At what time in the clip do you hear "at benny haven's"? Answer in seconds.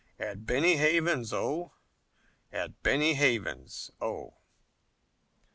0.17-1.31, 2.51-3.91